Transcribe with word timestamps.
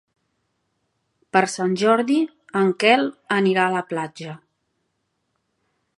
Per 1.37 1.43
Sant 1.57 1.75
Jordi 1.83 2.17
en 2.63 2.73
Quel 2.85 3.07
anirà 3.39 3.67
a 3.69 3.75
la 3.77 3.87
platja. 3.93 4.37